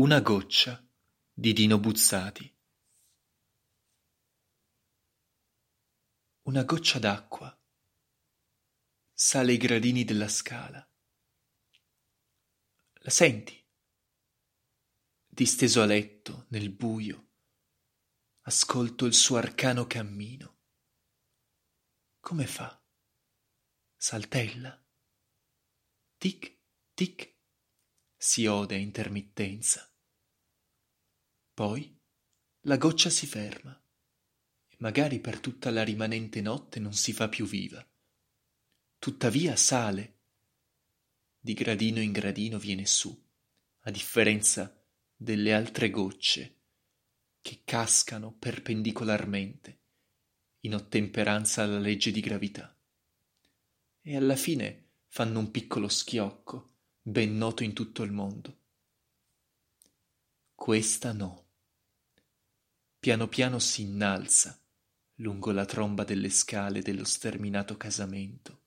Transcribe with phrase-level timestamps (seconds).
[0.00, 0.82] Una goccia
[1.30, 2.56] di Dino Buzzati
[6.44, 7.54] Una goccia d'acqua
[9.12, 10.90] sale i gradini della scala.
[12.92, 13.62] La senti?
[15.26, 17.32] Disteso a letto, nel buio,
[18.44, 20.60] ascolto il suo arcano cammino.
[22.20, 22.82] Come fa?
[23.96, 24.82] Saltella?
[26.16, 26.58] Tic,
[26.94, 27.34] tic,
[28.16, 29.89] si ode a intermittenza.
[31.60, 31.94] Poi
[32.60, 33.78] la goccia si ferma
[34.66, 37.86] e magari per tutta la rimanente notte non si fa più viva.
[38.98, 40.20] Tuttavia sale.
[41.38, 43.14] Di gradino in gradino viene su,
[43.80, 44.74] a differenza
[45.14, 46.60] delle altre gocce
[47.42, 49.80] che cascano perpendicolarmente
[50.60, 52.74] in ottemperanza alla legge di gravità.
[54.00, 58.56] E alla fine fanno un piccolo schiocco, ben noto in tutto il mondo.
[60.54, 61.48] Questa no
[63.00, 64.60] piano piano si innalza
[65.16, 68.60] lungo la tromba delle scale dello sterminato casamento.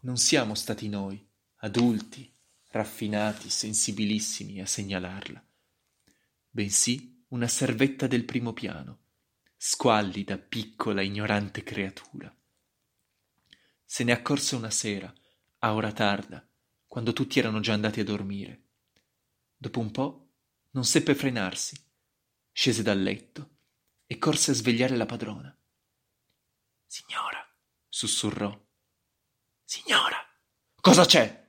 [0.00, 1.20] Non siamo stati noi,
[1.56, 2.32] adulti,
[2.68, 5.44] raffinati, sensibilissimi a segnalarla,
[6.48, 9.00] bensì una servetta del primo piano,
[9.56, 12.32] squallida, piccola, ignorante creatura.
[13.84, 15.12] Se ne accorse una sera,
[15.58, 16.48] a ora tarda,
[16.86, 18.62] quando tutti erano già andati a dormire.
[19.56, 20.28] Dopo un po'
[20.70, 21.83] non seppe frenarsi
[22.54, 23.56] scese dal letto
[24.06, 25.54] e corse a svegliare la padrona.
[26.86, 27.44] Signora,
[27.88, 28.56] sussurrò.
[29.64, 30.16] Signora.
[30.80, 31.42] Cosa c'è?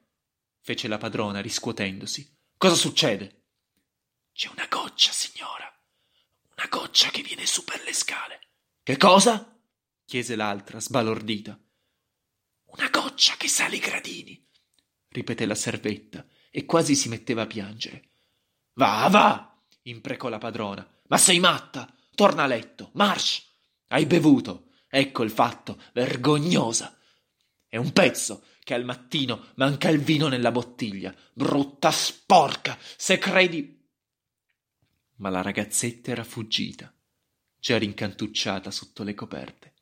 [0.61, 2.35] fece la padrona riscuotendosi.
[2.57, 3.43] Cosa succede?
[4.33, 5.71] C'è una goccia, signora.
[6.57, 8.39] Una goccia che viene su per le scale.
[8.81, 9.61] Che cosa?
[10.05, 11.59] chiese l'altra, sbalordita.
[12.65, 14.43] Una goccia che sale i gradini,
[15.09, 18.09] ripeté la servetta e quasi si metteva a piangere.
[18.73, 19.63] Va, va!
[19.83, 20.94] imprecò la padrona.
[21.07, 21.93] Ma sei matta?
[22.13, 23.43] Torna a letto, marsh!
[23.87, 24.69] Hai bevuto.
[24.87, 26.97] Ecco il fatto, vergognosa.
[27.67, 31.13] È un pezzo che al mattino manca il vino nella bottiglia.
[31.33, 33.87] Brutta sporca, se credi.
[35.17, 36.93] Ma la ragazzetta era fuggita,
[37.59, 39.73] già rincantucciata sotto le coperte.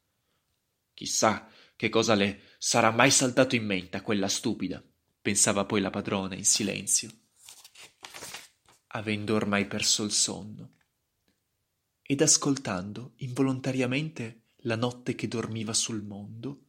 [0.93, 4.83] Chissà che cosa le sarà mai saltato in mente a quella stupida,
[5.21, 7.09] pensava poi la padrona in silenzio
[8.95, 10.73] avendo ormai perso il sonno,
[12.13, 16.67] ed ascoltando involontariamente la notte che dormiva sul mondo,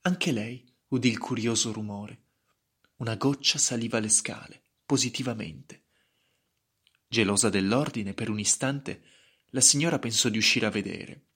[0.00, 2.22] anche lei udì il curioso rumore.
[2.96, 5.84] Una goccia saliva le scale, positivamente.
[7.06, 9.02] Gelosa dell'ordine, per un istante,
[9.50, 11.26] la signora pensò di uscire a vedere.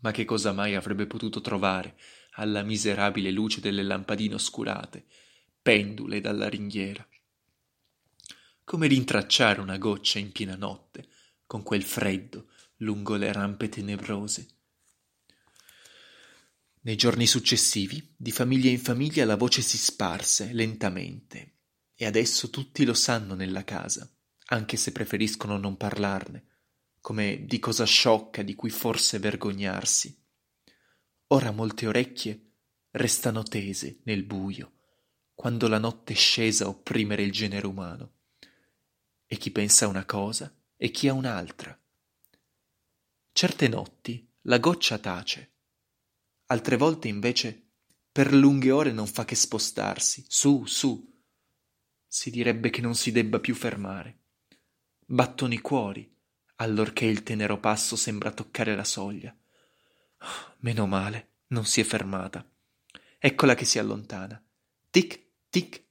[0.00, 1.98] Ma che cosa mai avrebbe potuto trovare
[2.32, 5.06] alla miserabile luce delle lampadine oscurate,
[5.62, 7.08] pendule dalla ringhiera?
[8.64, 11.06] come rintracciare una goccia in piena notte,
[11.46, 14.48] con quel freddo lungo le rampe tenebrose.
[16.80, 21.52] Nei giorni successivi, di famiglia in famiglia, la voce si sparse lentamente,
[21.94, 24.08] e adesso tutti lo sanno nella casa,
[24.46, 26.44] anche se preferiscono non parlarne,
[27.00, 30.22] come di cosa sciocca di cui forse vergognarsi.
[31.28, 32.50] Ora molte orecchie
[32.90, 34.72] restano tese nel buio,
[35.34, 38.12] quando la notte è scesa a opprimere il genere umano
[39.26, 41.74] e chi pensa una cosa e chi a un'altra.
[43.32, 45.52] Certe notti la goccia tace,
[46.48, 47.68] altre volte invece
[48.12, 51.22] per lunghe ore non fa che spostarsi, su, su.
[52.06, 54.18] Si direbbe che non si debba più fermare.
[55.06, 56.14] Battono i cuori,
[56.56, 59.34] allorché il tenero passo sembra toccare la soglia.
[60.58, 62.46] Meno male, non si è fermata.
[63.18, 64.38] Eccola che si allontana.
[64.90, 65.82] Tic, tic,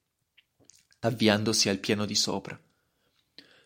[1.00, 2.62] avviandosi al piano di sopra.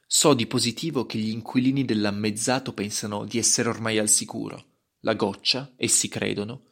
[0.09, 4.75] So di positivo che gli inquilini dell'ammezzato pensano di essere ormai al sicuro.
[5.01, 6.63] La goccia, essi credono,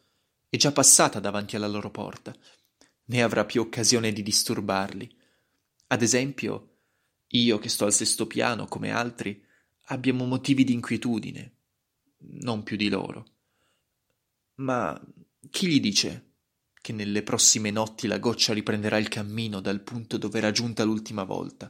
[0.47, 2.33] è già passata davanti alla loro porta.
[3.07, 5.13] Né avrà più occasione di disturbarli.
[5.87, 6.77] Ad esempio,
[7.27, 9.43] io che sto al sesto piano, come altri,
[9.87, 11.55] abbiamo motivi di inquietudine,
[12.19, 13.25] non più di loro.
[14.55, 14.97] Ma
[15.49, 16.35] chi gli dice
[16.81, 21.25] che nelle prossime notti la goccia riprenderà il cammino dal punto dove era giunta l'ultima
[21.25, 21.69] volta?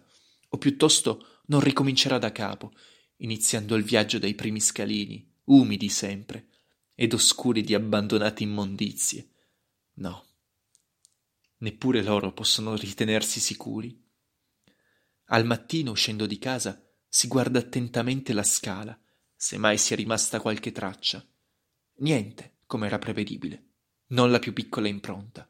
[0.49, 2.73] O piuttosto non ricomincerà da capo,
[3.17, 6.49] iniziando il viaggio dai primi scalini, umidi sempre,
[6.95, 9.29] ed oscuri di abbandonate immondizie.
[9.95, 10.25] No.
[11.57, 14.01] Neppure loro possono ritenersi sicuri.
[15.25, 18.99] Al mattino, uscendo di casa, si guarda attentamente la scala,
[19.35, 21.25] se mai sia rimasta qualche traccia.
[21.97, 23.69] Niente, come era prevedibile,
[24.07, 25.49] non la più piccola impronta.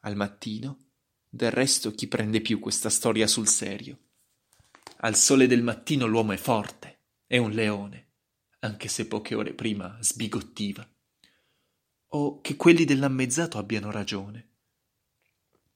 [0.00, 0.86] Al mattino
[1.30, 4.07] Del resto chi prende più questa storia sul serio?
[5.00, 8.14] Al sole del mattino l'uomo è forte, è un leone,
[8.60, 10.88] anche se poche ore prima sbigottiva.
[12.08, 14.48] O che quelli dell'ammezzato abbiano ragione.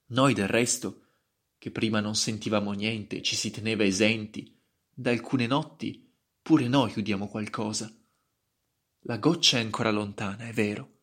[0.07, 1.03] Noi del resto,
[1.57, 4.59] che prima non sentivamo niente, ci si teneva esenti,
[4.93, 7.95] da alcune notti pure noi udiamo qualcosa.
[9.03, 11.03] La goccia è ancora lontana, è vero.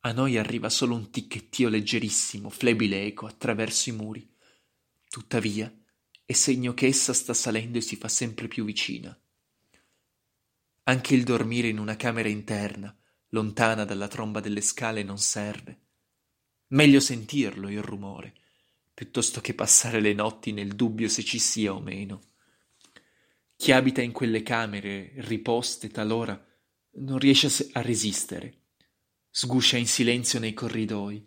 [0.00, 4.34] A noi arriva solo un ticchettio leggerissimo, flebile eco attraverso i muri.
[5.10, 5.70] Tuttavia,
[6.28, 9.18] è segno che essa sta salendo e si fa sempre più vicina.
[10.82, 12.94] Anche il dormire in una camera interna,
[13.30, 15.80] lontana dalla tromba delle scale, non serve.
[16.66, 18.34] Meglio sentirlo il rumore,
[18.92, 22.20] piuttosto che passare le notti nel dubbio se ci sia o meno.
[23.56, 26.38] Chi abita in quelle camere riposte talora
[26.96, 28.64] non riesce a resistere.
[29.30, 31.24] Sguscia in silenzio nei corridoi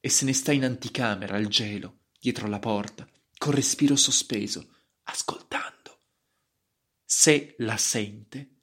[0.00, 3.08] e se ne sta in anticamera al gelo, dietro la porta,
[3.46, 6.00] col respiro sospeso, ascoltando.
[7.04, 8.62] Se la sente,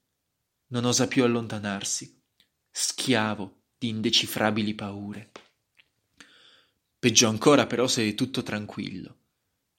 [0.68, 2.22] non osa più allontanarsi,
[2.70, 5.32] schiavo di indecifrabili paure.
[7.00, 9.20] Peggio ancora però se è tutto tranquillo.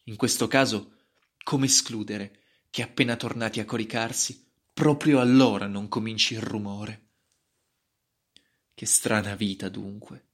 [0.04, 0.96] In questo caso,
[1.42, 2.40] come escludere
[2.70, 4.42] che appena tornati a coricarsi
[4.72, 7.10] Proprio allora non cominci il rumore.
[8.72, 10.28] Che strana vita, dunque.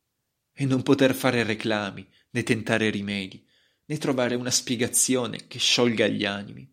[0.53, 3.47] E non poter fare reclami, né tentare rimedi,
[3.91, 6.73] né trovare una spiegazione che sciolga gli animi.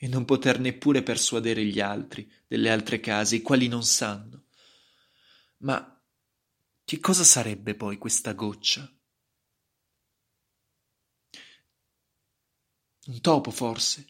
[0.00, 4.44] E non poter neppure persuadere gli altri delle altre case, i quali non sanno.
[5.58, 6.00] Ma
[6.84, 8.88] che cosa sarebbe poi questa goccia?
[13.06, 14.06] Un topo, forse?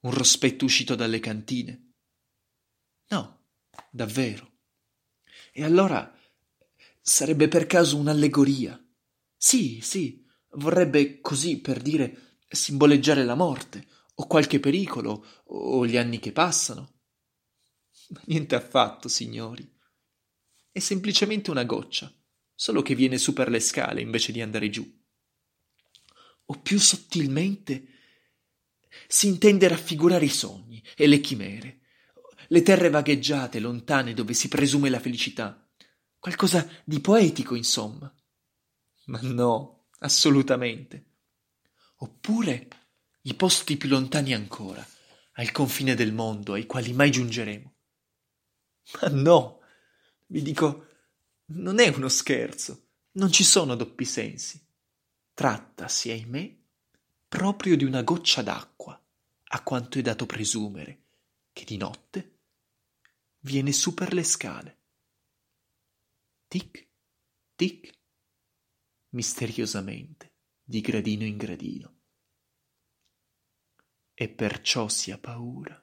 [0.00, 1.92] Un rospetto uscito dalle cantine?
[3.08, 3.48] No,
[3.90, 4.60] davvero.
[5.52, 6.18] E allora
[7.02, 8.82] sarebbe per caso un'allegoria?
[9.36, 10.25] Sì, sì,
[10.56, 16.94] vorrebbe così per dire simboleggiare la morte, o qualche pericolo, o gli anni che passano.
[18.08, 19.68] Ma niente affatto, signori.
[20.70, 22.12] È semplicemente una goccia,
[22.54, 25.04] solo che viene su per le scale invece di andare giù.
[26.46, 27.88] O più sottilmente
[29.08, 31.80] si intende raffigurare i sogni e le chimere,
[32.48, 35.68] le terre vagheggiate, lontane, dove si presume la felicità.
[36.18, 38.12] Qualcosa di poetico, insomma.
[39.06, 41.04] Ma no, assolutamente.
[41.96, 42.68] Oppure
[43.22, 44.86] i posti più lontani ancora,
[45.32, 47.74] al confine del mondo, ai quali mai giungeremo.
[49.00, 49.60] Ma no,
[50.26, 50.86] vi dico,
[51.46, 54.64] non è uno scherzo, non ci sono doppi sensi.
[55.34, 56.56] Trattasi, ahimè,
[57.28, 59.00] proprio di una goccia d'acqua,
[59.48, 61.04] a quanto è dato presumere,
[61.52, 62.38] che di notte
[63.40, 64.78] viene su per le scale.
[66.48, 66.88] Tic,
[67.54, 67.92] tic,
[69.16, 72.00] misteriosamente, di gradino in gradino.
[74.12, 75.82] E perciò si ha paura.